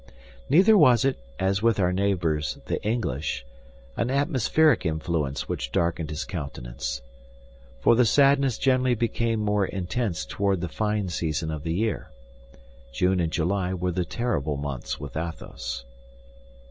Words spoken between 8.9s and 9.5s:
became